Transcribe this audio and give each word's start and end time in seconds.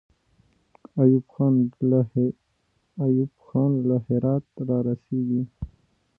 ایوب 1.01 1.25
خان 3.43 3.71
له 3.87 3.95
هراته 4.07 4.61
را 4.69 4.77
رسېږي. 4.87 5.43